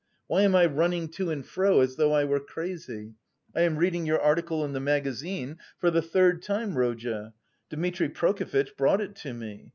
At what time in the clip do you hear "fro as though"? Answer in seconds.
1.45-2.11